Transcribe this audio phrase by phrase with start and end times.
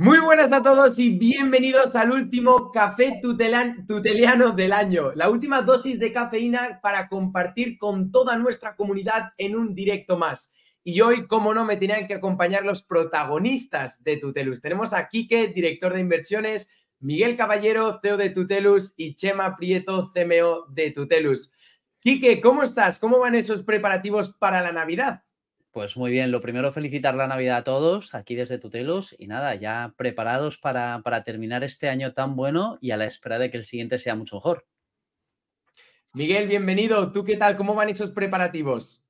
[0.00, 5.98] Muy buenas a todos y bienvenidos al último café tuteliano del año, la última dosis
[5.98, 10.54] de cafeína para compartir con toda nuestra comunidad en un directo más.
[10.84, 14.60] Y hoy, como no, me tenían que acompañar los protagonistas de Tutelus.
[14.60, 20.66] Tenemos a Quique, director de inversiones, Miguel Caballero, CEO de Tutelus y Chema Prieto, CMO
[20.68, 21.52] de Tutelus.
[21.98, 23.00] Quique, ¿cómo estás?
[23.00, 25.24] ¿Cómo van esos preparativos para la Navidad?
[25.78, 29.54] Pues muy bien, lo primero felicitar la Navidad a todos aquí desde Tutelos y nada,
[29.54, 33.64] ya preparados para, terminar este año tan bueno y a la espera de que el
[33.64, 34.66] siguiente sea mucho mejor.
[36.14, 37.12] Miguel, bienvenido.
[37.12, 37.56] ¿Tú qué tal?
[37.56, 39.04] ¿Cómo van esos preparativos?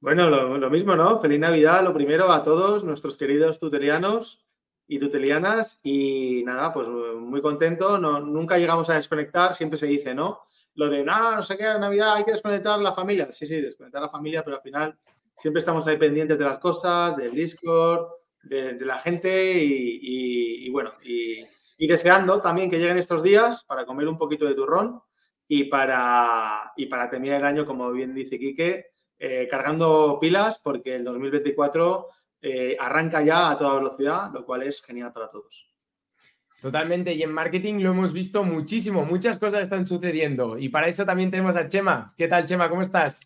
[0.00, 1.20] Bueno, lo, mismo, ¿no?
[1.20, 4.42] Feliz Navidad, lo primero a todos nuestros queridos tutelianos
[4.88, 7.98] y tutelianas y nada, pues muy contento.
[7.98, 10.40] No, nunca llegamos a desconectar, siempre se dice, ¿no?
[10.76, 13.30] Lo de, nada, no sé qué, Navidad hay que desconectar la familia.
[13.32, 14.98] Sí, sí, desconectar la familia, pero al final
[15.36, 18.08] siempre estamos ahí pendientes de las cosas, del Discord,
[18.42, 21.44] de, la gente y, bueno, y,
[21.86, 25.00] deseando también que lleguen estos días para comer un poquito de turrón
[25.46, 28.86] y para, y para terminar el año, como bien dice Quique,
[29.18, 32.08] eh, cargando pilas porque el 2024
[32.42, 35.70] eh, arranca ya a toda velocidad, lo cual es genial para todos.
[36.60, 41.04] Totalmente, y en marketing lo hemos visto muchísimo, muchas cosas están sucediendo y para eso
[41.04, 42.14] también tenemos a Chema.
[42.16, 42.68] ¿Qué tal, Chema?
[42.70, 43.20] ¿Cómo estás?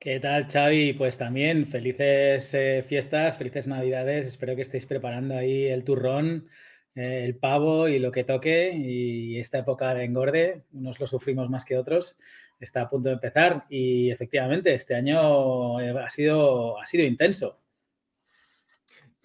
[0.00, 0.92] ¿Qué tal, Xavi?
[0.92, 4.26] Pues también felices eh, fiestas, felices navidades.
[4.26, 6.48] Espero que estéis preparando ahí el turrón,
[6.94, 8.70] eh, el pavo y lo que toque.
[8.72, 12.16] Y esta época de engorde, unos lo sufrimos más que otros,
[12.60, 13.64] está a punto de empezar.
[13.70, 17.58] Y efectivamente, este año eh, ha sido, ha sido intenso.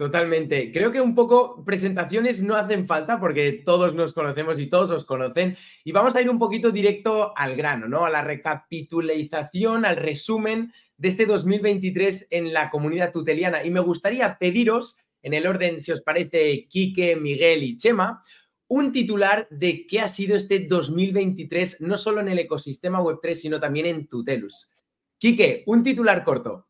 [0.03, 0.69] Totalmente.
[0.73, 5.05] Creo que un poco presentaciones no hacen falta porque todos nos conocemos y todos os
[5.05, 5.55] conocen.
[5.85, 8.03] Y vamos a ir un poquito directo al grano, ¿no?
[8.03, 13.63] A la recapitulización, al resumen de este 2023 en la comunidad tuteliana.
[13.63, 18.21] Y me gustaría pediros, en el orden, si os parece, Quique, Miguel y Chema,
[18.67, 23.57] un titular de qué ha sido este 2023, no solo en el ecosistema Web3, sino
[23.57, 24.69] también en Tutelus.
[25.17, 26.67] Quique, un titular corto.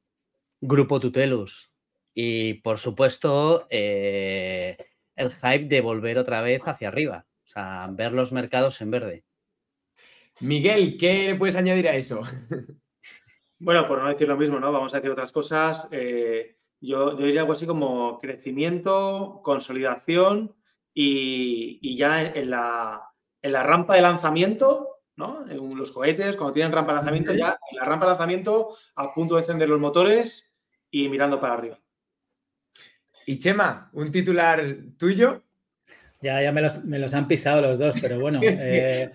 [0.62, 1.73] Grupo Tutelus.
[2.14, 4.78] Y por supuesto, eh,
[5.16, 9.26] el hype de volver otra vez hacia arriba, o sea, ver los mercados en verde.
[10.40, 12.22] Miguel, ¿qué puedes añadir a eso?
[13.60, 14.74] Bueno, por no decir lo mismo, ¿no?
[14.74, 15.88] Vamos a decir otras cosas.
[15.90, 20.54] Eh, yo, diría algo así como crecimiento, consolidación
[20.94, 23.10] y, ya en, la,
[23.42, 25.50] en, la, rampa de lanzamiento, ¿no?
[25.50, 29.14] En los cohetes, cuando tienen rampa de lanzamiento, ya en la rampa de lanzamiento a
[29.14, 30.54] punto de encender los motores
[30.92, 31.78] y mirando para arriba.
[33.26, 34.62] Y Chema, un titular
[34.98, 35.44] tuyo.
[36.22, 38.40] Ya, ya me los, han pisado los dos, pero bueno.
[38.66, 39.12] Eh,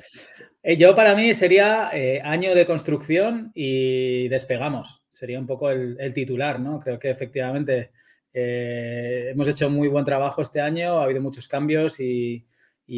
[0.62, 5.04] eh, yo para mí sería eh, año de construcción y despegamos.
[5.08, 6.80] Sería un poco el, titular, ¿no?
[6.80, 7.92] Creo que efectivamente
[8.32, 12.44] hemos hecho muy buen trabajo este año, ha habido muchos cambios y,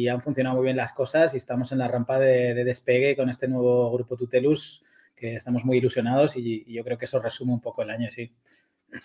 [0.09, 3.47] han funcionado muy bien las cosas y estamos en la rampa de, despegue con este
[3.47, 4.83] nuevo grupo Tutelus
[5.15, 8.09] que estamos muy ilusionados y, y yo creo que eso resume un poco el año,
[8.09, 8.31] sí.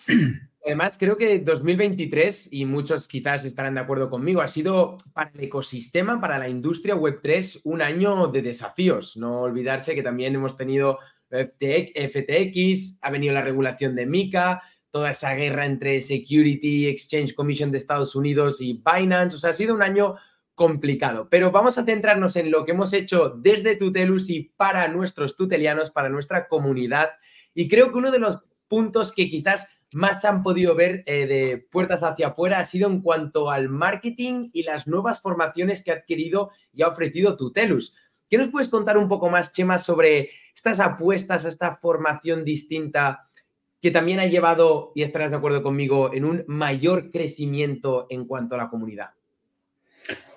[0.65, 5.45] Además, creo que 2023, y muchos quizás estarán de acuerdo conmigo, ha sido para el
[5.45, 9.15] ecosistema, para la industria Web3, un año de desafíos.
[9.15, 10.99] No olvidarse que también hemos tenido
[11.29, 17.77] FTX, ha venido la regulación de MICA, toda esa guerra entre Security Exchange Commission de
[17.77, 19.37] Estados Unidos y Binance.
[19.37, 20.15] O sea, ha sido un año
[20.53, 21.29] complicado.
[21.29, 25.91] Pero vamos a centrarnos en lo que hemos hecho desde Tutelus y para nuestros tutelianos,
[25.91, 27.11] para nuestra comunidad.
[27.53, 31.67] Y creo que uno de los puntos que quizás más han podido ver eh, de
[31.71, 35.95] puertas hacia afuera ha sido en cuanto al marketing y las nuevas formaciones que ha
[35.95, 37.95] adquirido y ha ofrecido Tutelus.
[38.29, 43.29] ¿Qué nos puedes contar un poco más, Chema, sobre estas apuestas a esta formación distinta
[43.81, 48.55] que también ha llevado, y estarás de acuerdo conmigo, en un mayor crecimiento en cuanto
[48.55, 49.16] a la comunidad?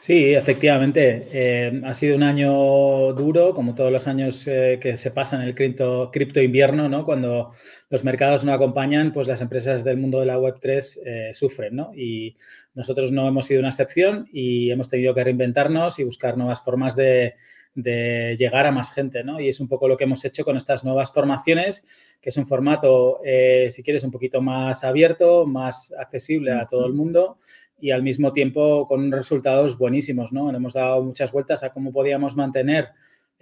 [0.01, 1.29] Sí, efectivamente.
[1.31, 5.49] Eh, ha sido un año duro, como todos los años eh, que se pasan en
[5.49, 7.05] el cripto, cripto, invierno, ¿no?
[7.05, 7.53] Cuando
[7.91, 11.93] los mercados no acompañan, pues las empresas del mundo de la Web3 eh, sufren, ¿no?
[11.95, 12.39] Y
[12.75, 16.97] nosotros no hemos sido una excepción y hemos tenido que reinventarnos y buscar nuevas formas
[16.97, 17.35] de,
[17.75, 19.39] de llegar a más gente, ¿no?
[19.39, 21.85] Y es un poco lo que hemos hecho con estas nuevas formaciones,
[22.23, 23.21] que es un formato,
[23.71, 27.39] si quieres, un poquito más abierto, más accesible a todo el mundo
[27.81, 30.55] y al mismo tiempo con resultados buenísimos, ¿no?
[30.55, 32.89] hemos dado muchas vueltas a cómo podíamos mantener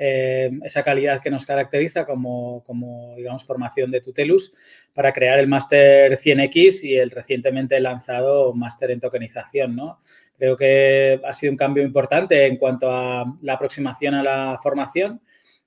[0.01, 4.55] eh, esa calidad que nos caracteriza como, como, digamos, formación de Tutelus
[4.95, 10.01] para crear el máster 100X y el recientemente lanzado máster en tokenización, ¿no?
[10.37, 15.21] Creo que ha sido un cambio importante en cuanto a la aproximación a la formación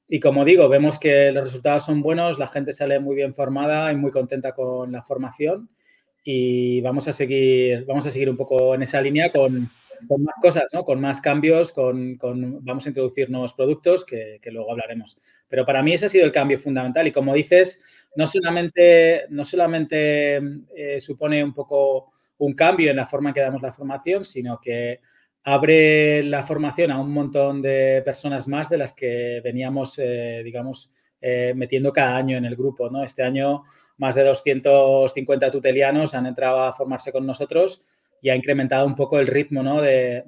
[0.07, 3.91] y como digo, vemos que los resultados son buenos, la gente sale muy bien formada
[3.91, 5.69] y muy contenta con la formación
[6.23, 9.69] y vamos a seguir, vamos a seguir un poco en esa línea con,
[10.07, 10.83] con más cosas, ¿no?
[10.83, 12.17] Con más cambios, con,
[12.63, 15.19] vamos a introducir nuevos productos que, luego hablaremos.
[15.47, 17.83] Pero para mí ese ha sido el cambio fundamental y como dices,
[18.15, 20.37] no solamente, no solamente
[20.75, 24.59] eh, supone un poco un cambio en la forma en que damos la formación, sino
[24.59, 24.99] que
[25.43, 30.93] abre la formación a un montón de personas más de las que veníamos, eh, digamos,
[31.19, 32.89] eh, metiendo cada año en el grupo.
[32.89, 33.03] ¿no?
[33.03, 33.63] Este año
[34.01, 37.83] más de 250 tutelianos han entrado a formarse con nosotros
[38.19, 39.79] y ha incrementado un poco el ritmo ¿no?
[39.79, 40.23] de,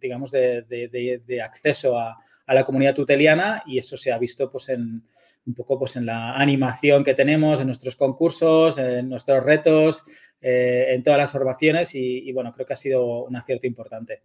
[0.00, 2.16] digamos, de, acceso a,
[2.46, 5.02] la comunidad tuteliana y eso se ha visto pues, en,
[5.46, 10.04] un poco pues, en la animación que tenemos, en nuestros concursos, en nuestros retos,
[10.40, 14.22] eh, en todas las formaciones y, bueno, creo que ha sido un acierto importante.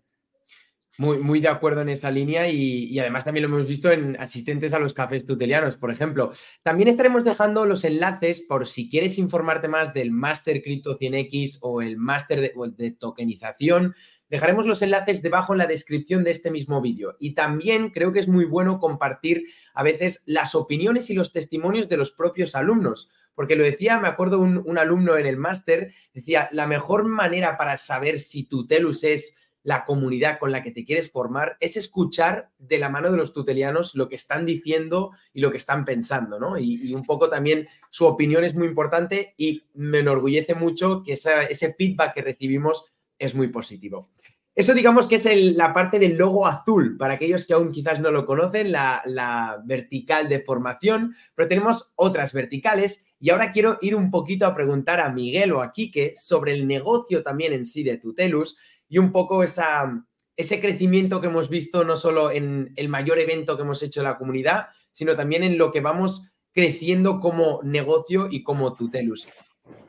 [0.99, 4.73] Muy, muy de acuerdo en esa línea y, además también lo hemos visto en asistentes
[4.73, 6.31] a los cafés tutelianos, por ejemplo.
[6.63, 11.83] También estaremos dejando los enlaces por si quieres informarte más del máster Crypto 100X o
[11.83, 13.93] el máster de, tokenización.
[14.27, 17.15] Dejaremos los enlaces debajo en la descripción de este mismo vídeo.
[17.19, 19.43] Y también creo que es muy bueno compartir
[19.75, 23.11] a veces las opiniones y los testimonios de los propios alumnos.
[23.35, 27.55] Porque lo decía, me acuerdo un, un alumno en el máster, decía, la mejor manera
[27.55, 29.35] para saber si tu telus es
[29.67, 33.33] la comunidad con la que te quieres formar, es escuchar de la mano de los
[33.33, 36.57] tutelianos lo que están diciendo y lo que están pensando, ¿no?
[36.57, 41.73] Y, un poco también su opinión es muy importante y me enorgullece mucho que ese
[41.73, 42.85] feedback que recibimos
[43.19, 44.09] es muy positivo.
[44.55, 45.25] Eso digamos que es
[45.57, 49.61] la parte del logo azul, para aquellos que aún quizás no lo conocen, la, la,
[49.65, 55.01] vertical de formación, pero tenemos otras verticales y ahora quiero ir un poquito a preguntar
[55.01, 58.57] a Miguel o a Quique sobre el negocio también en sí de Tutelus
[58.89, 60.05] y un poco esa,
[60.35, 64.05] ese crecimiento que hemos visto no solo en el mayor evento que hemos hecho en
[64.05, 69.27] la comunidad, sino también en lo que vamos creciendo como negocio y como Tutelus.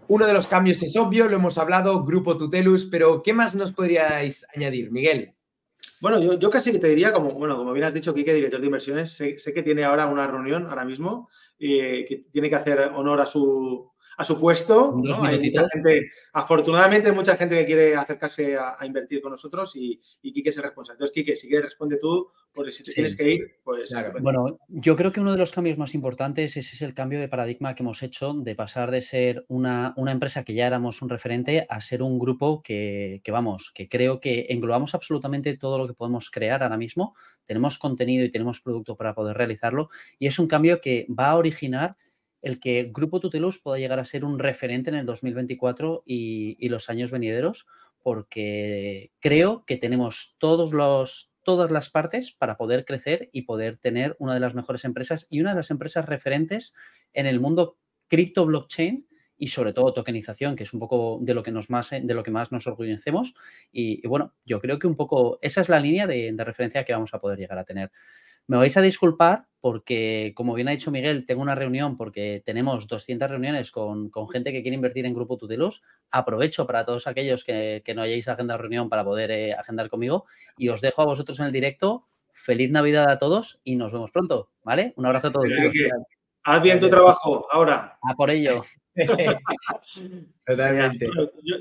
[0.09, 3.73] Uno de los cambios es obvio, lo hemos hablado, Grupo Tutelus, pero ¿qué más nos
[3.73, 5.35] podríais añadir, Miguel?
[6.01, 8.67] Bueno, yo, casi que te diría, como, bueno, como bien has dicho, Quique, director de
[8.67, 11.29] inversiones, sé, que tiene ahora una reunión ahora mismo
[11.59, 15.01] eh, que tiene que hacer honor a su, a su puesto.
[15.23, 20.33] Hay mucha gente, afortunadamente, mucha gente que quiere acercarse a, invertir con nosotros y, y
[20.33, 20.97] Quique es el responsable.
[20.97, 23.95] Entonces, Quique, si quieres, responde tú, porque si te tienes que ir, pues.
[24.21, 27.29] Bueno, yo creo que uno de los cambios más importantes ese es el cambio de
[27.29, 31.65] paradigma que hemos hecho de pasar de ser una, empresa que ya éramos un referente
[31.69, 35.95] a ser un grupo que, que, vamos, que creo que englobamos absolutamente todo lo que
[35.95, 37.15] podemos crear ahora mismo.
[37.45, 41.37] Tenemos contenido y tenemos producto para poder realizarlo y es un cambio que va a
[41.37, 41.97] originar
[42.43, 46.91] el que Grupo Tutelus pueda llegar a ser un referente en el 2024 y, los
[46.91, 47.67] años venideros,
[48.03, 54.17] porque creo que tenemos todos los, todas las partes para poder crecer y poder tener
[54.19, 56.75] una de las mejores empresas y una de las empresas referentes
[57.13, 59.07] en el mundo cripto blockchain
[59.41, 62.23] y sobre todo tokenización, que es un poco de lo que, nos más, de lo
[62.25, 63.35] que más nos orgullecemos.
[63.71, 67.15] Y, bueno, yo creo que un poco esa es la línea de referencia que vamos
[67.15, 67.93] a poder llegar a tener.
[68.49, 72.87] Me vais a disculpar porque, como bien ha dicho Miguel, tengo una reunión porque tenemos
[72.87, 75.83] 200 reuniones con, gente que quiere invertir en Grupo Tutelus.
[76.11, 80.25] Aprovecho para todos aquellos que, no hayáis agendado reunión para poder eh, agendar conmigo
[80.57, 82.07] y os dejo a vosotros en el directo.
[82.33, 84.95] Feliz Navidad a todos y nos vemos pronto, ¿vale?
[84.97, 85.49] Un abrazo a todos.
[86.45, 87.99] Haz bien tu trabajo ahora.
[88.01, 88.63] A por ello.
[90.47, 91.09] Totalmente.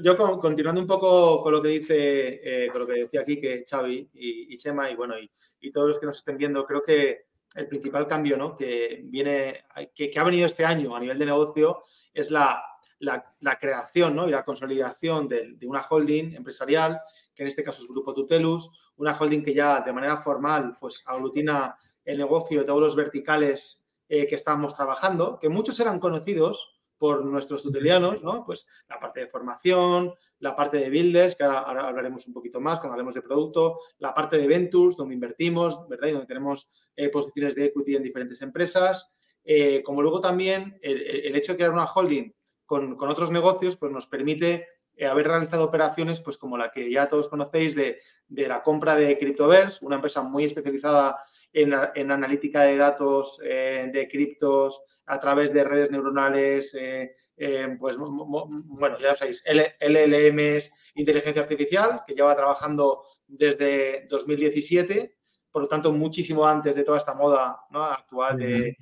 [0.04, 3.64] Yo, continuando un poco con lo que dice, eh, con lo que decía aquí que
[3.68, 5.30] Xavi y, Chema, y bueno, y,
[5.72, 7.26] todos los que nos estén viendo, creo que
[7.56, 8.56] el principal cambio ¿no?
[8.56, 12.64] que, viene, que, ha venido este año a nivel de negocio es la,
[13.00, 14.28] la, creación ¿no?
[14.28, 17.02] y la consolidación de, una holding empresarial,
[17.36, 21.04] que en este caso es Grupo Tutelus, una holding que ya de manera formal pues,
[21.06, 26.77] aglutina el negocio de todos los verticales eh, que estamos trabajando, que muchos eran conocidos
[26.98, 28.44] por nuestros tutelianos, ¿no?
[28.46, 32.80] Pues la parte de formación, la parte de builders, que ahora, hablaremos un poquito más
[32.80, 36.10] cuando hablemos de producto, la parte de ventures, donde invertimos, ¿verdad?
[36.10, 39.12] Y donde tenemos eh, posiciones de equity en diferentes empresas.
[39.44, 42.32] Eh, como luego también el, hecho de crear una holding
[42.66, 47.08] con, otros negocios, pues nos permite eh, haber realizado operaciones, pues como la que ya
[47.08, 51.18] todos conocéis de, la compra de Cryptoverse, una empresa muy especializada
[51.54, 57.96] en, en analítica de datos de criptos, a través de redes neuronales, eh, eh, pues
[57.98, 65.18] bueno, ya sabéis, LLMs, inteligencia artificial, que lleva trabajando desde 2017,
[65.52, 68.76] por lo tanto, muchísimo antes de toda esta moda actual de,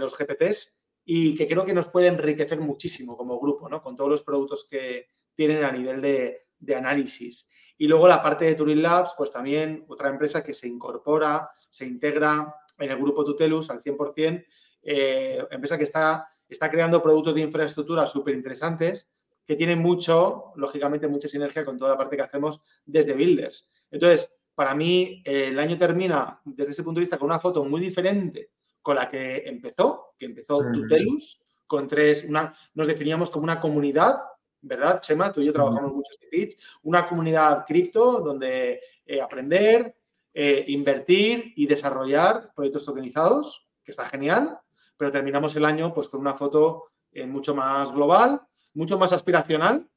[0.00, 0.74] los GPTs,
[1.04, 3.82] y que creo que nos puede enriquecer muchísimo como grupo, ¿no?
[3.82, 7.50] con todos los productos que tienen a nivel de, análisis.
[7.76, 11.84] Y luego la parte de Turing Labs, pues también otra empresa que se incorpora, se
[11.84, 14.46] integra en el grupo Tutelus al 100%,
[14.82, 19.10] eh, empresa que está, está creando productos de infraestructura súper interesantes
[19.46, 23.68] que tiene mucho, lógicamente, mucha sinergia con toda la parte que hacemos desde Builders.
[23.90, 27.80] Entonces, para mí, el año termina desde ese punto de vista con una foto muy
[27.80, 28.50] diferente
[28.82, 34.18] con la que empezó, que empezó Tutelus, con tres, una, nos definíamos como una comunidad,
[34.60, 35.32] ¿verdad, Chema?
[35.32, 39.96] Tú y yo trabajamos mucho este pitch, una comunidad cripto donde eh, aprender,
[40.34, 44.58] eh, invertir y desarrollar proyectos tokenizados, que está genial,
[44.96, 48.40] pero terminamos el año pues con una foto eh, mucho más global,
[48.74, 49.88] mucho más aspiracional,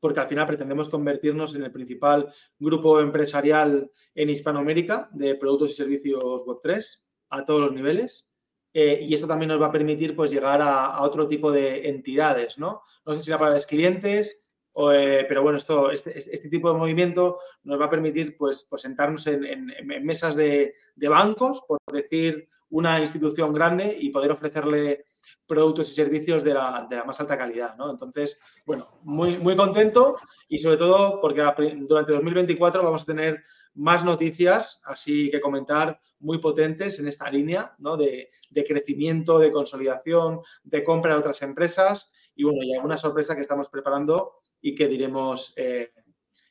[0.00, 5.74] porque al final pretendemos convertirnos en el principal grupo empresarial en Hispanoamérica de productos y
[5.74, 6.84] servicios Web3
[7.30, 8.30] a todos los niveles.
[8.72, 12.58] Eh, y esto también nos va a permitir pues, llegar a, otro tipo de entidades,
[12.58, 12.82] ¿no?
[13.04, 14.44] No sé si la palabra es clientes,
[14.92, 18.66] eh, pero bueno, esto, este, este, este, tipo de movimiento nos va a permitir pues,
[18.70, 19.72] pues sentarnos en,
[20.04, 25.04] mesas de, de, bancos, por decir una institución grande y poder ofrecerle
[25.46, 27.76] productos y servicios de la, más alta calidad.
[27.76, 27.90] ¿no?
[27.90, 30.16] Entonces, bueno, muy, muy contento
[30.48, 31.42] y sobre todo porque
[31.88, 33.42] durante 2024 vamos a tener
[33.74, 37.96] más noticias, así que comentar muy potentes en esta línea ¿no?
[37.96, 38.30] de,
[38.66, 43.68] crecimiento, de consolidación, de compra de otras empresas y bueno, y alguna sorpresa que estamos
[43.68, 45.92] preparando y que diremos eh,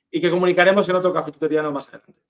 [0.09, 2.26] y que comunicaremos en otro cafeteriano más adelante.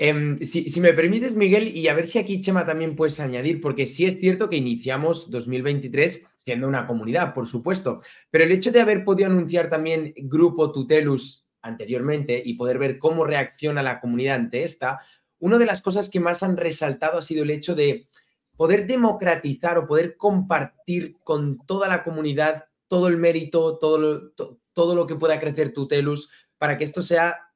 [0.00, 3.88] Em, si, me permites, Miguel, y a ver si aquí Chema también puedes añadir, porque
[3.88, 8.00] sí es cierto que iniciamos 2023 siendo una comunidad, por supuesto,
[8.30, 13.24] pero el hecho de haber podido anunciar también Grupo Tutelus anteriormente y poder ver cómo
[13.24, 15.00] reacciona la comunidad ante esta,
[15.40, 18.08] una de las cosas que más han resaltado ha sido el hecho de
[18.56, 24.32] poder democratizar o poder compartir con toda la comunidad todo el mérito, todo
[24.72, 27.47] todo lo que pueda crecer Tutelus, para que esto sea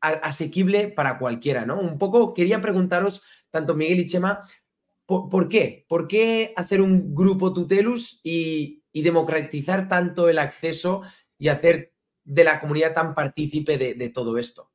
[0.00, 1.78] asequible para cualquiera, ¿no?
[1.78, 4.44] Un poco quería preguntaros, tanto Miguel y Chema,
[5.06, 5.84] ¿por, qué?
[5.88, 11.02] ¿Por qué hacer un grupo Tutelus y, democratizar tanto el acceso
[11.38, 11.92] y hacer
[12.24, 14.70] de la comunidad tan partícipe de, todo esto?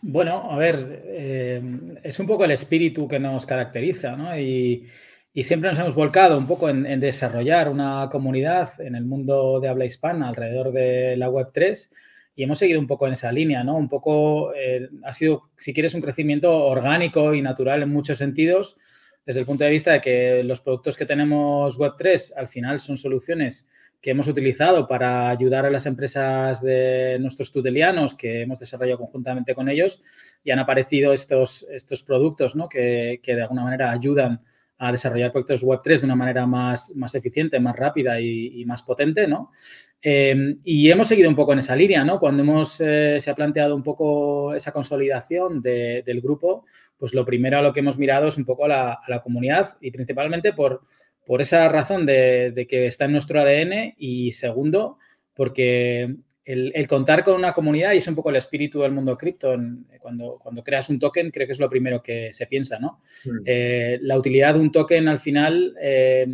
[0.00, 1.62] Bueno, a ver, eh,
[2.02, 4.38] es un poco el espíritu que nos caracteriza, ¿no?
[4.38, 4.88] Y,
[5.34, 9.68] siempre nos hemos volcado un poco en, en, desarrollar una comunidad en el mundo de
[9.68, 11.90] habla hispana alrededor de la Web3
[12.34, 13.76] y hemos seguido un poco en esa línea, ¿no?
[13.76, 18.76] Un poco, eh, ha sido, si quieres, un crecimiento orgánico y natural en muchos sentidos,
[19.26, 22.96] desde el punto de vista de que los productos que tenemos Web3 al final son
[22.96, 23.68] soluciones
[24.00, 29.54] que hemos utilizado para ayudar a las empresas de nuestros tutelianos que hemos desarrollado conjuntamente
[29.54, 30.02] con ellos
[30.42, 32.68] y han aparecido estos, estos productos ¿no?
[32.68, 34.42] que, que de alguna manera ayudan
[34.82, 39.28] a desarrollar proyectos Web3 de una manera más, más eficiente, más rápida y, más potente,
[39.28, 39.52] ¿no?
[40.04, 42.18] Em, y hemos seguido un poco en esa línea, ¿no?
[42.18, 46.66] Cuando hemos, eh, se ha planteado un poco esa consolidación del grupo,
[46.98, 49.92] pues lo primero a lo que hemos mirado es un poco a la, comunidad y
[49.92, 50.82] principalmente por,
[51.24, 54.98] por esa razón de, de, que está en nuestro ADN y segundo,
[55.34, 59.54] porque el, contar con una comunidad, y es un poco el espíritu del mundo cripto,
[60.00, 63.00] cuando, cuando creas un token, creo que es lo primero que se piensa, ¿no?
[63.24, 63.38] Mm.
[63.44, 66.26] Eh, la utilidad de un token al final eh,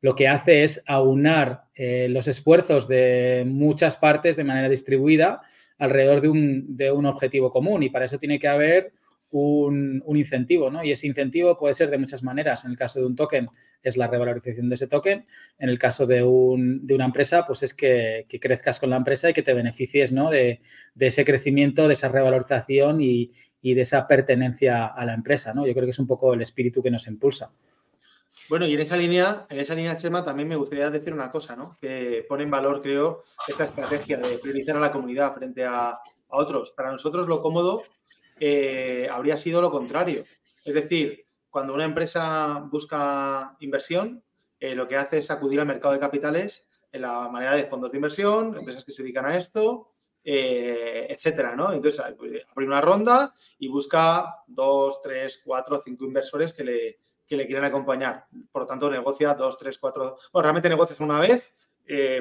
[0.00, 5.42] lo que hace es aunar eh, los esfuerzos de muchas partes de manera distribuida
[5.78, 8.92] alrededor de un, de un objetivo común y para eso tiene que haber
[9.30, 10.82] un, incentivo, ¿no?
[10.84, 12.64] Y ese incentivo puede ser de muchas maneras.
[12.64, 13.48] En el caso de un token
[13.82, 15.26] es la revalorización de ese token.
[15.58, 19.42] En el caso de, una empresa, pues es que, crezcas con la empresa y que
[19.42, 20.30] te beneficies, ¿no?
[20.30, 20.60] De,
[20.98, 25.66] ese crecimiento, de esa revalorización y, de esa pertenencia a la empresa, ¿no?
[25.66, 27.52] Yo creo que es un poco el espíritu que nos impulsa.
[28.48, 31.54] Bueno, y en esa línea, en esa línea, Chema, también me gustaría decir una cosa,
[31.54, 31.76] ¿no?
[31.80, 35.98] Que pone en valor, creo, esta estrategia de priorizar a la comunidad frente a,
[36.30, 36.72] otros.
[36.72, 37.84] Para nosotros lo cómodo
[38.38, 40.24] eh, habría sido lo contrario.
[40.62, 44.22] Es decir, cuando una empresa busca inversión,
[44.60, 47.90] eh, lo que hace es acudir al mercado de capitales en la manera de fondos
[47.90, 49.92] de inversión, empresas que se dedican a esto,
[50.24, 51.72] eh, etcétera, ¿no?
[51.72, 57.46] Entonces, abre una ronda y busca dos, tres, cuatro, cinco inversores que le, que le
[57.46, 58.26] quieran acompañar.
[58.50, 60.16] Por lo tanto, negocia dos, tres, cuatro.
[60.32, 61.54] Bueno, realmente negocias una vez,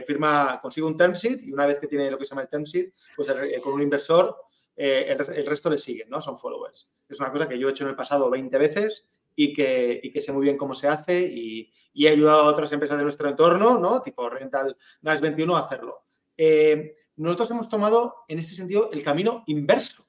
[0.06, 2.50] firma, consigue un term sheet y una vez que tiene lo que se llama el
[2.50, 3.28] term sheet, pues
[3.62, 4.36] con un inversor
[4.80, 6.22] eh, el, resto le siguen, ¿no?
[6.22, 6.94] Son followers.
[7.10, 10.12] Es una cosa que yo he hecho en el pasado 20 veces y que, y
[10.12, 13.28] que sé muy bien cómo se hace y, he ayudado a otras empresas de nuestro
[13.28, 14.04] entorno, ¿no?
[14.04, 16.04] Tipo Rental Gas 21 a hacerlo.
[16.38, 20.06] Eh, nosotros hemos tomado en este sentido el camino inverso.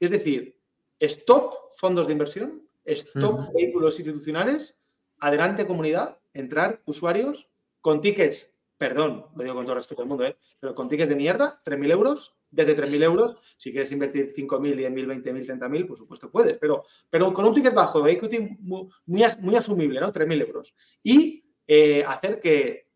[0.00, 0.58] Es decir,
[0.98, 4.78] stop fondos de inversión, stop vehículos institucionales,
[5.18, 7.48] adelante comunidad, entrar usuarios
[7.80, 10.36] con tickets, perdón, lo digo con todo respeto al mundo, ¿eh?
[10.60, 13.36] pero con tickets de mierda, 3.000 euros, desde 3.000 euros.
[13.56, 17.74] Si quieres invertir 5.000, 10.000, 20.000, 30.000, por supuesto puedes, pero, pero con un ticket
[17.74, 20.12] bajo de equity muy, muy, asumible, ¿no?
[20.12, 20.74] 3.000 euros.
[21.02, 22.88] Y eh, hacer que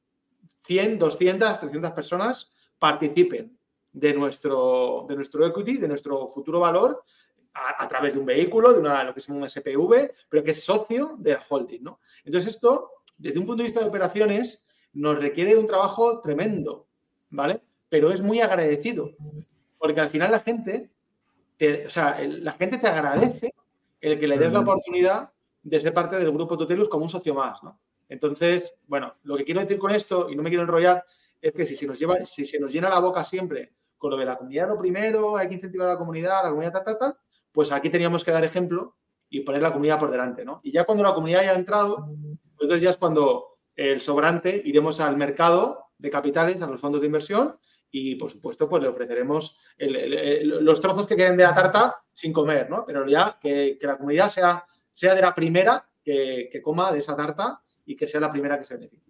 [0.65, 3.59] 100, 200, 300 personas participen
[3.93, 7.03] de nuestro, de nuestro equity, de nuestro futuro valor,
[7.79, 10.53] a, través de un vehículo, de una, lo que se llama un SPV, pero que
[10.53, 11.83] es socio de la holding.
[11.83, 12.01] ¿no?
[12.25, 16.87] Entonces, esto, desde un punto de vista de operaciones, nos requiere un trabajo tremendo,
[17.31, 17.63] ¿vale?
[17.89, 19.13] Pero es muy agradecido,
[19.79, 20.91] porque al final la gente,
[21.87, 23.55] o sea, la gente te agradece
[24.01, 25.31] el que le des la oportunidad
[25.63, 27.79] de ser parte del grupo Tutelus como un socio más, ¿no?
[28.09, 31.05] Entonces, bueno, lo que quiero decir con esto, y no me quiero enrollar,
[31.41, 34.17] es que si se nos, lleva, si se nos llena la boca siempre con lo
[34.17, 36.99] de la comunidad lo primero, hay que incentivar a la comunidad, la comunidad tal, tal,
[36.99, 37.19] tal,
[37.53, 38.97] pues aquí teníamos que dar ejemplo
[39.29, 40.61] y poner la comunidad por delante, ¿no?
[40.63, 45.01] Y ya cuando la comunidad haya entrado, pues entonces ya es cuando el sobrante iremos
[45.01, 47.59] al mercado de capitales, a los fondos de inversión
[47.91, 52.69] y, por supuesto, pues le ofreceremos los trozos que queden de la tarta sin comer,
[52.69, 52.85] ¿no?
[52.87, 57.17] Pero ya que, la comunidad sea, sea de la primera que, que coma de esa
[57.17, 59.10] tarta y que sea la primera que se beneficie.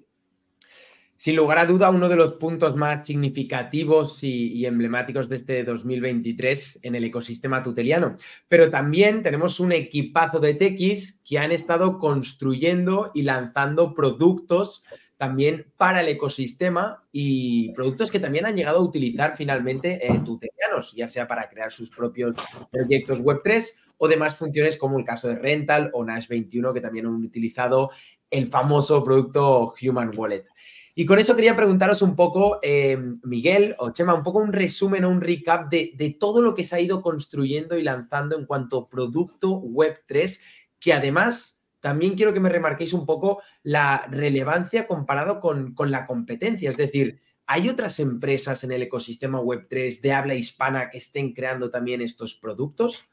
[1.21, 6.79] Sin lugar a duda, uno de los puntos más significativos y, emblemáticos de este 2023
[6.81, 8.17] en el ecosistema tuteliano.
[8.49, 14.83] Pero también tenemos un equipazo de techis que han estado construyendo y lanzando productos
[15.19, 20.95] también para el ecosistema y productos que también han llegado a utilizar finalmente eh, tutelianos,
[20.95, 22.35] ya sea para crear sus propios
[22.73, 27.05] proyectos Web3 o demás funciones como el caso de Rental o Nash 21 que también
[27.05, 27.91] han utilizado
[28.31, 30.47] el famoso producto Human Wallet.
[30.94, 35.04] Y con eso quería preguntaros un poco, eh, Miguel o Chema, un poco un resumen
[35.04, 38.78] o un recap de, todo lo que se ha ido construyendo y lanzando en cuanto
[38.78, 40.40] a producto Web3,
[40.78, 46.68] que además también quiero que me remarquéis un poco la relevancia comparado con la competencia.
[46.68, 51.70] Es decir, ¿hay otras empresas en el ecosistema Web3 de habla hispana que estén creando
[51.70, 53.04] también estos productos?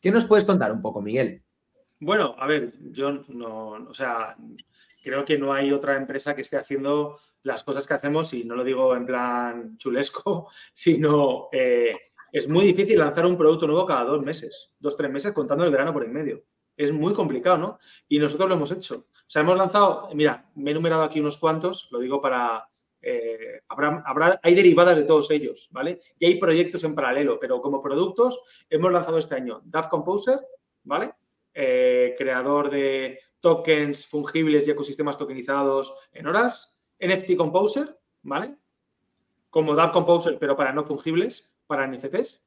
[0.00, 1.42] ¿Qué nos puedes contar un poco, Miguel?
[2.00, 4.36] Bueno, a ver, yo no, o sea,
[5.02, 8.54] creo que no hay otra empresa que esté haciendo las cosas que hacemos, y no
[8.54, 11.92] lo digo en plan chulesco, sino eh,
[12.30, 15.70] es muy difícil lanzar un producto nuevo cada dos meses, dos, tres meses, contando el
[15.70, 16.44] verano por en medio.
[16.76, 17.78] Es muy complicado, ¿no?
[18.08, 19.06] Y nosotros lo hemos hecho.
[19.12, 22.66] O sea, hemos lanzado, mira, me he enumerado aquí unos cuantos, lo digo para,
[23.02, 26.00] eh, habrá, habrá, hay derivadas de todos ellos, ¿vale?
[26.18, 30.40] Y hay proyectos en paralelo, pero como productos hemos lanzado este año DAP Composer,
[30.84, 31.12] ¿vale?
[31.52, 38.56] Eh, creador de tokens fungibles y ecosistemas tokenizados en horas, NFT Composer, ¿vale?
[39.50, 42.42] Como DApp Composer, pero para no fungibles, para NFTs.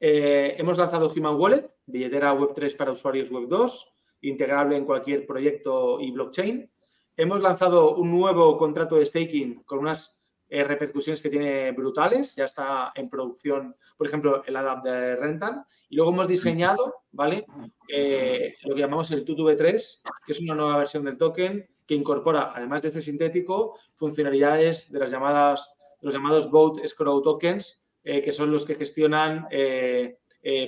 [0.00, 3.86] Eh, hemos lanzado Human Wallet, billetera Web3 para usuarios Web2,
[4.22, 6.70] integrable en cualquier proyecto y blockchain.
[7.16, 10.19] Hemos lanzado un nuevo contrato de staking con unas
[10.52, 15.64] eh, repercusiones que tiene brutales, ya está en producción, por ejemplo, el ADAP de Rental.
[15.88, 17.46] Y luego hemos diseñado, ¿vale?
[17.88, 22.52] Eh, lo que llamamos el TUTV3, que es una nueva versión del token que incorpora,
[22.52, 28.32] además de este sintético, funcionalidades de las llamadas, los llamados Vote Escrow Tokens, eh, que
[28.32, 29.46] son los que gestionan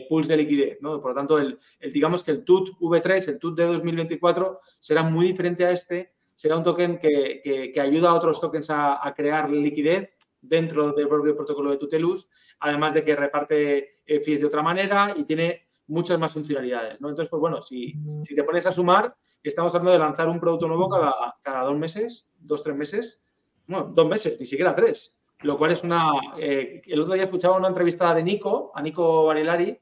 [0.09, 0.79] pools de liquidez.
[0.81, 1.01] ¿no?
[1.01, 5.03] Por lo tanto, el, el, digamos que el TUT V3, el TUT de 2024, será
[5.03, 10.11] muy diferente a este será un token que, ayuda a otros tokens a, crear liquidez
[10.41, 12.29] dentro del propio protocolo de Tutelus,
[12.61, 17.01] además de que reparte eh, fees de otra manera y tiene muchas más funcionalidades.
[17.01, 17.09] ¿no?
[17.09, 20.67] Entonces, pues bueno, si, si, te pones a sumar, estamos hablando de lanzar un producto
[20.67, 23.25] nuevo cada, cada dos meses, dos, tres meses,
[23.67, 25.17] bueno, dos meses, ni siquiera tres.
[25.43, 26.13] Lo cual es una.
[26.39, 29.77] Eh, el otro día escuchaba una entrevista de Nico, a Nico Barilari,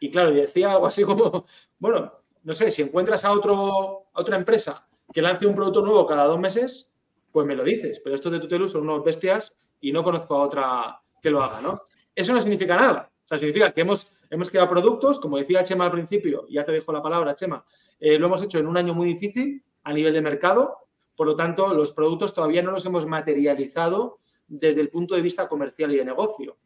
[0.00, 1.46] y claro, decía algo así como:
[1.78, 6.24] bueno, no sé, si encuentras a, otro, otra empresa que lance un producto nuevo cada
[6.24, 6.94] dos meses,
[7.32, 8.00] pues me lo dices.
[8.02, 11.60] Pero estos de Tutelus son unos bestias y no conozco a otra que lo haga,
[11.60, 11.80] ¿no?
[12.14, 13.10] Eso no significa nada.
[13.24, 16.72] O sea, significa que hemos, hemos creado productos, como decía Chema al principio, ya te
[16.72, 17.64] dejo la palabra, Chema,
[17.98, 20.78] eh, lo hemos hecho en un año muy difícil a nivel de mercado,
[21.16, 25.48] por lo tanto, los productos todavía no los hemos materializado desde el punto de vista
[25.48, 26.56] comercial y de negocio,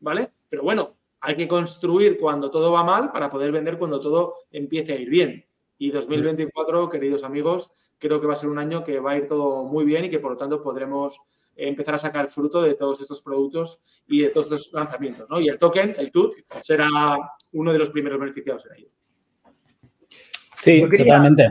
[0.00, 0.32] ¿vale?
[0.48, 0.95] Pero bueno,
[1.26, 5.10] hay que construir cuando todo va mal para poder vender cuando todo empiece a ir
[5.10, 5.44] bien.
[5.76, 9.26] Y 2024, queridos amigos, creo que va a ser un año que va a ir
[9.26, 11.18] todo muy bien y que por lo tanto podremos
[11.56, 15.28] empezar a sacar fruto de todos estos productos y de todos estos lanzamientos.
[15.28, 15.40] ¿no?
[15.40, 16.88] Y el token, el TUT, será
[17.52, 18.88] uno de los primeros beneficiados en ello.
[20.54, 21.50] Sí, totalmente.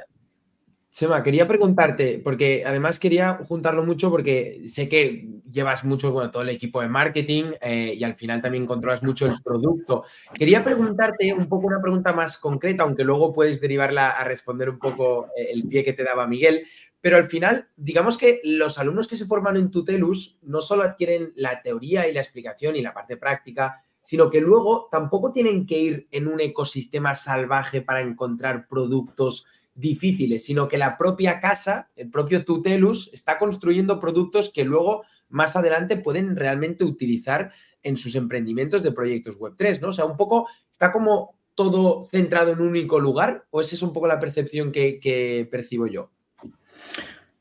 [0.96, 6.44] Sema, quería preguntarte, porque además quería juntarlo mucho porque sé que llevas mucho, bueno, todo
[6.44, 10.06] el equipo de marketing eh, y al final también controlas mucho el producto.
[10.34, 14.80] Quería preguntarte un poco una pregunta más concreta, aunque luego puedes derivarla a responder un
[14.80, 16.66] poco eh, el pie que te daba Miguel,
[17.02, 21.34] pero al final, digamos que los alumnos que se forman en Tutelus no solo adquieren
[21.36, 25.78] la teoría y la explicación y la parte práctica, sino que luego tampoco tienen que
[25.78, 32.10] ir en un ecosistema salvaje para encontrar productos difíciles, sino que la propia casa, el
[32.10, 37.52] propio Tutelus, está construyendo productos que luego más adelante pueden realmente utilizar
[37.84, 39.90] en sus emprendimientos de proyectos Web3, ¿no?
[39.90, 43.82] O sea, un poco está como todo centrado en un único lugar, o esa es
[43.82, 46.10] un poco la percepción que, percibo yo.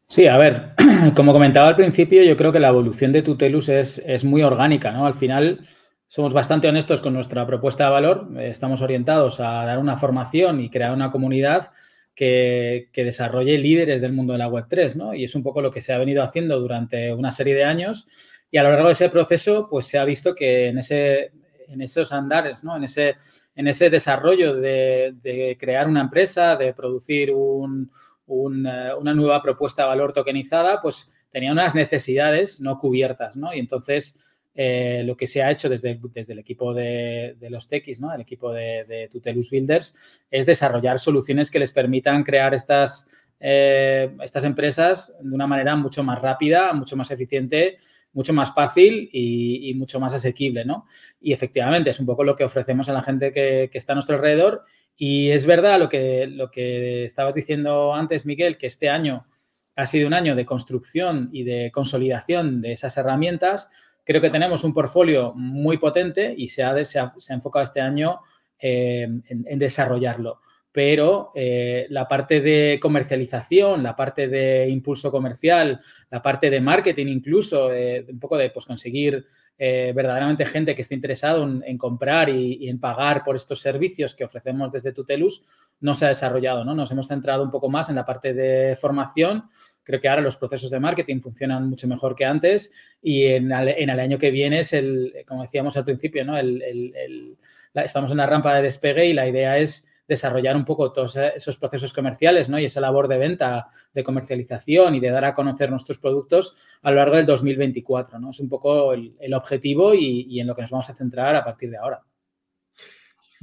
[0.08, 0.74] Sí, a ver,
[1.16, 4.92] como comentaba al principio, yo creo que la evolución de Tutelus es, es muy orgánica,
[4.92, 5.06] ¿no?
[5.06, 5.66] Al final
[6.08, 10.70] somos bastante honestos con nuestra propuesta de valor, estamos orientados a dar una formación y
[10.70, 11.72] crear una comunidad
[12.14, 15.14] que, desarrolle líderes del mundo de la Web3, ¿no?
[15.14, 18.06] Y es un poco lo que se ha venido haciendo durante una serie de años
[18.50, 21.32] y a lo largo de ese proceso, pues se ha visto que en, ese,
[21.68, 22.76] en esos andares, ¿no?
[22.76, 23.16] En ese,
[23.56, 27.90] en ese desarrollo de, crear una empresa, de producir un,
[28.26, 33.52] una nueva propuesta de valor tokenizada, pues tenía unas necesidades no cubiertas, ¿no?
[33.52, 34.23] Y entonces
[34.56, 38.14] eh, lo que se ha hecho desde, desde el equipo de, los TX, ¿no?
[38.14, 44.44] el equipo de, Tutelus Builders, es desarrollar soluciones que les permitan crear estas, eh, estas
[44.44, 47.78] empresas de una manera mucho más rápida, mucho más eficiente,
[48.12, 50.64] mucho más fácil y, mucho más asequible.
[50.64, 50.86] ¿no?
[51.20, 53.96] Y efectivamente es un poco lo que ofrecemos a la gente que, que, está a
[53.96, 54.62] nuestro alrededor.
[54.96, 59.26] Y es verdad lo que, lo que estabas diciendo antes, Miguel, que este año
[59.74, 63.72] ha sido un año de construcción y de consolidación de esas herramientas
[64.04, 68.20] Creo que tenemos un portfolio muy potente y se ha, se ha, enfocado este año
[68.58, 70.40] eh, en, desarrollarlo.
[70.70, 77.06] Pero eh, la parte de comercialización, la parte de impulso comercial, la parte de marketing
[77.06, 79.24] incluso, un poco de pues, conseguir
[79.56, 84.24] eh, verdaderamente gente que esté interesado en, comprar y, en pagar por estos servicios que
[84.24, 85.44] ofrecemos desde Tutelus,
[85.80, 86.64] no se ha desarrollado.
[86.64, 86.74] ¿no?
[86.74, 89.44] Nos hemos centrado un poco más en la parte de formación,
[89.84, 94.00] Creo que ahora los procesos de marketing funcionan mucho mejor que antes y en, el
[94.00, 96.36] año que viene es el, como decíamos al principio, ¿no?
[97.74, 101.56] estamos en la rampa de despegue y la idea es desarrollar un poco todos esos
[101.56, 102.58] procesos comerciales ¿no?
[102.58, 106.90] y esa labor de venta, de comercialización y de dar a conocer nuestros productos a
[106.90, 108.18] lo largo del 2024.
[108.18, 108.30] ¿no?
[108.30, 111.70] Es un poco el, objetivo y en lo que nos vamos a centrar a partir
[111.70, 112.02] de ahora.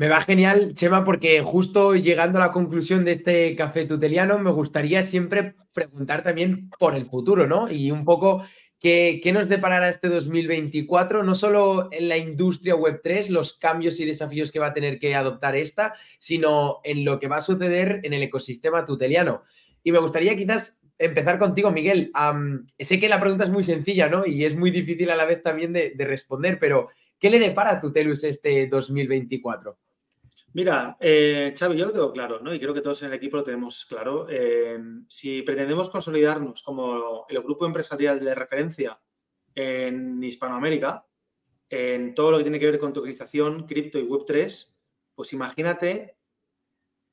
[0.02, 4.50] Me va genial, Chema, porque justo llegando a la conclusión de este café tuteliano, me
[4.50, 7.72] gustaría siempre preguntar también por el futuro, ¿no?
[7.72, 8.44] Y un poco
[8.80, 14.52] qué, nos deparará este 2024, no solo en la industria Web3, los cambios y desafíos
[14.52, 18.14] que va a tener que adoptar esta, sino en lo que va a suceder en
[18.14, 19.44] el ecosistema tuteliano.
[19.84, 22.12] Y me gustaría quizás empezar contigo, Miguel.
[22.80, 24.26] sé que la pregunta es muy sencilla, ¿no?
[24.26, 27.74] Y es muy difícil a la vez también de, de responder, pero ¿qué le depara
[27.74, 29.78] a Tutelus este 2024?
[30.54, 32.54] Mira, eh, Xavi, yo lo tengo claro, ¿no?
[32.54, 34.28] Y creo que todos en el equipo lo tenemos claro.
[34.30, 39.02] Eh, si pretendemos consolidarnos como el grupo empresarial de referencia
[39.56, 41.06] en Hispanoamérica,
[41.70, 44.74] en todo lo que tiene que ver con tokenización, cripto y Web3,
[45.16, 46.18] pues imagínate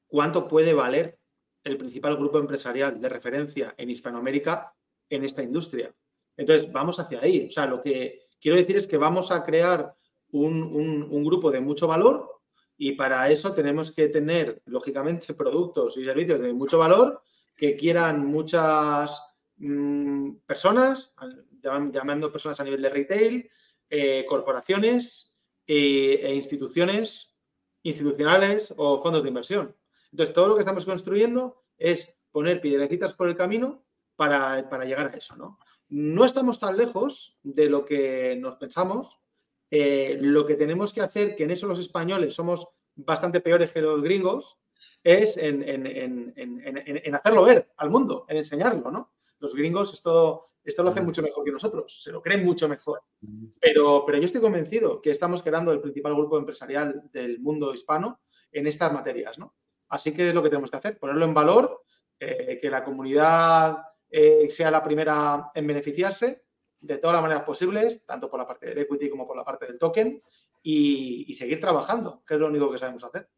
[0.09, 1.21] cuánto puede valer
[1.63, 4.75] el principal grupo empresarial de referencia en Hispanoamérica
[5.09, 5.93] en esta industria.
[6.37, 7.47] Entonces, vamos hacia ahí.
[7.47, 9.95] O sea, lo que quiero decir es que vamos a crear
[10.33, 10.63] un,
[11.09, 12.38] un grupo de mucho valor
[12.79, 17.23] y para eso tenemos que tener, lógicamente, productos y servicios de mucho valor
[17.57, 19.21] que quieran muchas
[19.57, 21.13] mm, personas,
[21.61, 23.51] llamando personas a nivel de retail,
[23.91, 25.37] eh, corporaciones
[25.67, 27.35] eh, e instituciones
[27.83, 29.77] institucionales o fondos de inversión.
[30.13, 35.13] Entonces, todo lo que estamos construyendo es poner piedrecitas por el camino para, para llegar
[35.13, 35.37] a eso.
[35.37, 35.59] ¿no?
[35.89, 39.21] no estamos tan lejos de lo que nos pensamos
[39.71, 43.83] eh, lo que tenemos que hacer, que en eso los españoles somos bastante peores que
[43.83, 44.59] los gringos,
[45.05, 45.63] es en,
[47.15, 49.13] hacerlo ver al mundo, en enseñarlo, ¿no?
[49.39, 53.03] Los gringos esto, esto lo hacen mucho mejor que nosotros, se lo creen mucho mejor.
[53.61, 58.21] Pero, pero yo estoy convencido que estamos creando el principal grupo empresarial del mundo hispano
[58.51, 59.55] en estas materias, ¿no?
[59.89, 61.85] Así que es lo que tenemos que hacer, ponerlo en valor,
[62.19, 63.79] eh, que la comunidad
[64.11, 66.48] eh, sea la primera en beneficiarse
[66.81, 69.67] de todas las maneras posibles, tanto por la parte del equity como por la parte
[69.67, 70.23] del token,
[70.63, 73.29] y, seguir trabajando, que es lo único que sabemos hacer.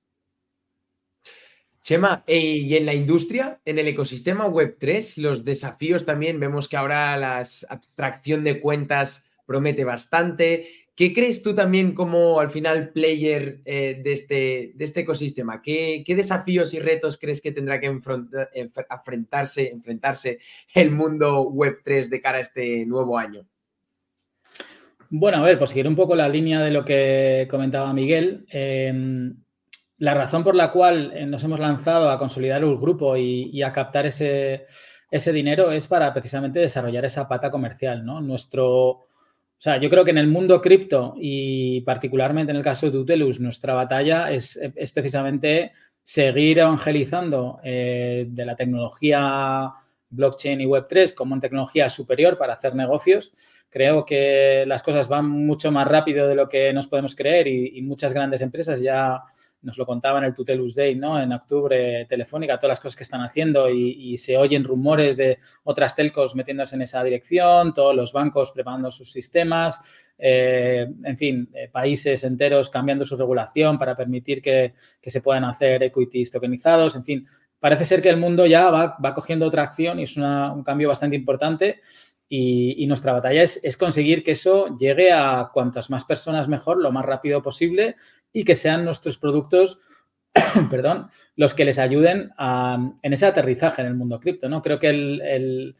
[1.81, 6.77] Chema, eh, y en la industria, en el ecosistema Web3, los desafíos también, vemos que
[6.77, 10.80] ahora la abstracción de cuentas promete bastante.
[11.01, 15.63] ¿Qué crees tú también como al final player eh, de, este, de este ecosistema?
[15.63, 20.41] ¿Qué, desafíos y retos crees que tendrá que enfrentarse, enfrentarse
[20.75, 23.47] el mundo Web3 de cara a este nuevo año?
[25.09, 29.35] Bueno, a ver, por seguir un poco la línea de lo que comentaba Miguel, em,
[29.97, 33.73] la razón por la cual eh, nos hemos lanzado a consolidar un grupo y, a
[33.73, 34.67] captar ese,
[35.11, 38.21] ese, dinero es para precisamente desarrollar esa pata comercial, ¿no?
[38.21, 39.07] Nuestro,
[39.61, 42.93] o sea, yo creo que en el mundo cripto y particularmente en el caso de
[42.93, 44.59] Tutelus, nuestra batalla es,
[44.95, 49.71] precisamente seguir evangelizando eh, de la tecnología
[50.09, 53.35] blockchain y Web3 como una tecnología superior para hacer negocios.
[53.69, 57.83] Creo que las cosas van mucho más rápido de lo que nos podemos creer y,
[57.83, 59.21] muchas grandes empresas ya
[59.63, 61.21] nos lo contaban el Tutelus Day, ¿no?
[61.21, 65.95] En octubre, Telefónica, todas las cosas que están haciendo y, se oyen rumores de otras
[65.95, 69.81] telcos metiéndose en esa dirección, todos los bancos preparando sus sistemas,
[70.19, 75.83] eh, en fin, eh, países enteros cambiando su regulación para permitir que, se puedan hacer
[75.83, 77.27] equities tokenizados, en fin,
[77.59, 81.17] parece ser que el mundo ya va, cogiendo otra acción y es un cambio bastante
[81.17, 81.81] importante.
[82.33, 87.05] Y, nuestra batalla es, conseguir que eso llegue a cuantas más personas mejor, lo más
[87.05, 87.97] rápido posible
[88.33, 89.81] y que sean nuestros productos,
[90.71, 94.49] perdón, los que les ayuden en ese aterrizaje en el mundo cripto.
[94.49, 94.63] ¿no?
[94.63, 95.77] Creo que el,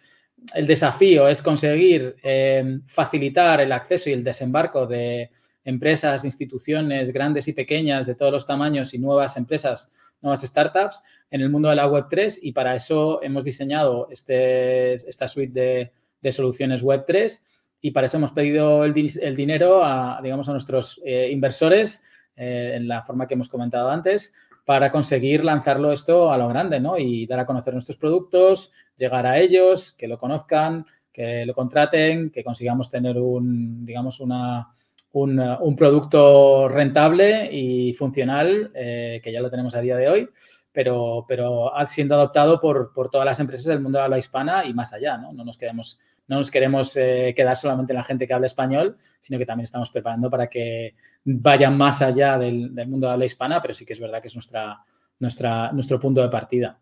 [0.67, 5.31] desafío es conseguir eh, facilitar el acceso y el desembarco de
[5.63, 11.43] empresas, instituciones grandes y pequeñas de todos los tamaños y nuevas empresas, nuevas startups en
[11.43, 15.93] el mundo de la Web3 y para eso hemos diseñado este, esta suite de,
[16.33, 17.41] soluciones Web3
[17.81, 22.03] y para eso hemos pedido el, dinero a, digamos, a nuestros eh, inversores
[22.37, 26.79] eh, en la forma que hemos comentado antes, para conseguir lanzarlo esto a lo grande,
[26.79, 26.99] ¿no?
[26.99, 32.31] Y dar a conocer nuestros productos, llegar a ellos, que lo conozcan, que lo contraten,
[32.31, 34.69] que consigamos tener un, digamos, una,
[35.13, 40.29] un, producto rentable y funcional, eh, que ya lo tenemos a día de hoy,
[40.73, 44.73] pero, pero siendo adoptado por, por, todas las empresas del mundo de la hispana y
[44.73, 45.33] más allá, ¿no?
[45.33, 48.97] No nos quedemos no nos queremos eh, quedar solamente en la gente que habla español,
[49.19, 53.61] sino que también estamos preparando para que vayan más allá del, mundo de habla hispana,
[53.61, 54.79] pero sí que es verdad que es nuestra,
[55.19, 56.79] nuestra, nuestro punto de partida.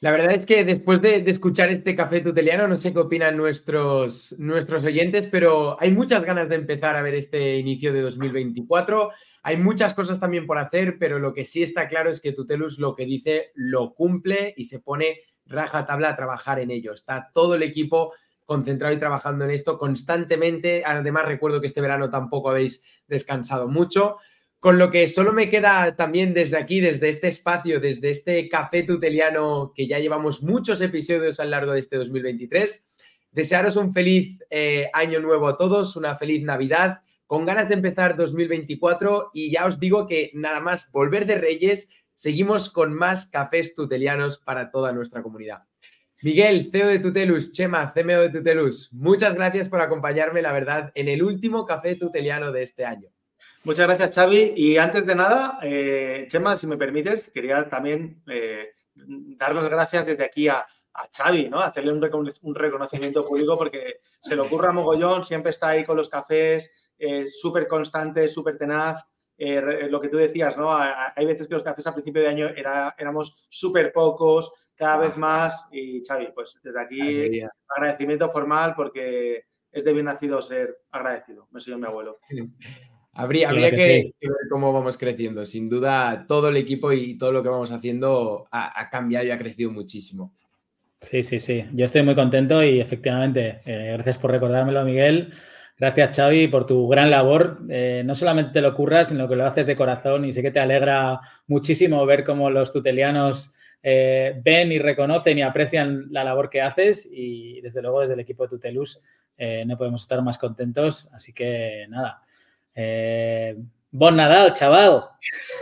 [0.00, 4.34] La verdad es que después de, escuchar este café tuteliano, no sé qué opinan nuestros,
[4.38, 9.10] nuestros oyentes, pero hay muchas ganas de empezar a ver este inicio de 2024.
[9.48, 12.78] Hay muchas cosas también por hacer, pero lo que sí está claro es que Tutelus
[12.78, 16.92] lo que dice lo cumple y se pone raja tabla a trabajar en ello.
[16.92, 18.12] Está todo el equipo
[18.44, 20.82] concentrado y trabajando en esto constantemente.
[20.84, 24.18] Además, recuerdo que este verano tampoco habéis descansado mucho.
[24.60, 28.82] Con lo que solo me queda también desde aquí, desde este espacio, desde este café
[28.82, 32.86] tuteliano que ya llevamos muchos episodios a lo largo de este 2023,
[33.30, 38.16] desearos un feliz eh, año nuevo a todos, una feliz Navidad, con ganas de empezar
[38.16, 43.74] 2024 y ya os digo que nada más volver de Reyes seguimos con más cafés
[43.74, 45.62] tutelianos para toda nuestra comunidad.
[46.22, 51.06] Miguel, CEO de Tutelus, Chema, CMO de Tutelus, muchas gracias por acompañarme, la verdad, en
[51.06, 53.10] el último café tuteliano de este año.
[53.62, 54.54] Muchas gracias, Xavi.
[54.56, 60.06] Y antes de nada, eh, Chema, si me permites, quería también eh, dar las gracias
[60.06, 60.66] desde aquí a,
[61.16, 61.60] Xavi, ¿no?
[61.60, 66.72] Hacerle un, reconocimiento público porque se le ocurra mogollón, siempre está ahí con los cafés,
[66.98, 69.04] eh, súper constante, súper tenaz.
[69.36, 70.74] Eh, lo que tú decías, ¿no?
[70.74, 75.12] Hay veces que los cafés a principio de año era, éramos súper pocos, cada vez
[75.14, 75.18] ah.
[75.18, 75.68] más.
[75.70, 81.46] Y Xavi, pues desde aquí agradecimiento formal porque es de bien nacido ser agradecido.
[81.52, 82.18] Me soy mi abuelo.
[83.18, 85.44] Habría, que, ver cómo vamos creciendo.
[85.44, 89.38] Sin duda, todo el equipo y todo lo que vamos haciendo ha, cambiado y ha
[89.38, 90.36] crecido muchísimo.
[91.00, 91.64] Sí, sí, sí.
[91.72, 95.34] Yo estoy muy contento y efectivamente, eh, gracias por recordármelo, Miguel.
[95.78, 97.60] Gracias, Xavi, por tu gran labor.
[97.68, 100.50] Eh, no solamente te lo curras, sino que lo haces de corazón y sé que
[100.50, 106.50] te alegra muchísimo ver cómo los tutelianos eh, ven y reconocen y aprecian la labor
[106.50, 109.00] que haces y desde luego desde el equipo de Tutelus
[109.36, 111.08] eh, no podemos estar más contentos.
[111.12, 112.22] Así que nada,
[113.90, 115.04] Bon Nadal, chaval.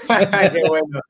[0.52, 1.00] Qué bueno.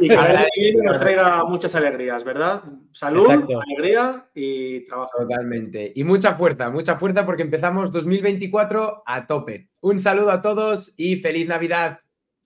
[0.00, 2.62] Y que nos traiga muchas alegrías, ¿verdad?
[2.92, 5.10] Salud, alegría y trabajo.
[5.18, 5.92] Totalmente.
[5.94, 9.68] Y mucha fuerza, mucha fuerza porque empezamos 2024 a tope.
[9.80, 12.00] Un saludo a todos y feliz Navidad.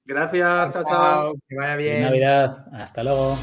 [0.04, 1.34] Gracias, chao, chao.
[1.48, 2.02] Que vaya bien.
[2.02, 3.38] Navidad, hasta luego.